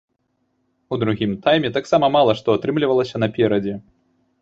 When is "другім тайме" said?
1.03-1.73